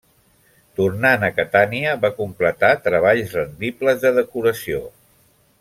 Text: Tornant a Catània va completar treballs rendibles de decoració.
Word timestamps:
Tornant 0.79 1.25
a 1.27 1.29
Catània 1.41 1.93
va 2.07 2.11
completar 2.23 2.73
treballs 2.89 3.39
rendibles 3.41 4.03
de 4.07 4.17
decoració. 4.21 4.85